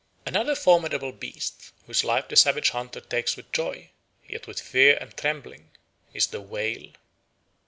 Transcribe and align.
Another 0.25 0.55
formidable 0.55 1.11
beast 1.11 1.73
whose 1.85 2.03
life 2.03 2.27
the 2.27 2.35
savage 2.35 2.71
hunter 2.71 3.01
takes 3.01 3.37
with 3.37 3.51
joy, 3.51 3.91
yet 4.27 4.47
with 4.47 4.59
fear 4.59 4.97
and 4.99 5.15
trembling, 5.15 5.69
is 6.11 6.25
the 6.25 6.41
whale. 6.41 6.93